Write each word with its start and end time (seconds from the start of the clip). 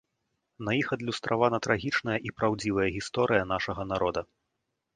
На 0.67 0.71
іх 0.79 0.87
адлюстравана 0.97 1.57
трагічная 1.67 2.17
і 2.29 2.35
праўдзівая 2.39 2.89
гісторыя 2.99 3.43
нашага 3.53 3.89
народа. 3.95 4.21